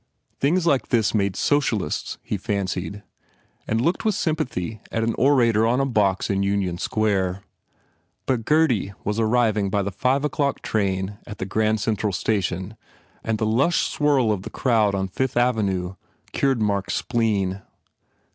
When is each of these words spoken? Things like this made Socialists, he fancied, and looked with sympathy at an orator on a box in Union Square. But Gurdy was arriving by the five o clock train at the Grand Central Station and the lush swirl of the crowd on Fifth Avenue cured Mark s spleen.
Things 0.39 0.65
like 0.65 0.87
this 0.87 1.13
made 1.13 1.35
Socialists, 1.35 2.17
he 2.23 2.35
fancied, 2.35 3.03
and 3.67 3.79
looked 3.79 4.03
with 4.03 4.15
sympathy 4.15 4.81
at 4.91 5.03
an 5.03 5.13
orator 5.15 5.67
on 5.67 5.79
a 5.79 5.85
box 5.85 6.27
in 6.27 6.41
Union 6.41 6.79
Square. 6.79 7.43
But 8.25 8.43
Gurdy 8.43 8.93
was 9.03 9.19
arriving 9.19 9.69
by 9.69 9.83
the 9.83 9.91
five 9.91 10.25
o 10.25 10.29
clock 10.29 10.63
train 10.63 11.19
at 11.27 11.37
the 11.37 11.45
Grand 11.45 11.81
Central 11.81 12.13
Station 12.13 12.75
and 13.23 13.37
the 13.37 13.45
lush 13.45 13.87
swirl 13.87 14.31
of 14.31 14.41
the 14.41 14.49
crowd 14.49 14.95
on 14.95 15.07
Fifth 15.07 15.37
Avenue 15.37 15.93
cured 16.31 16.59
Mark 16.63 16.85
s 16.87 16.95
spleen. 16.95 17.61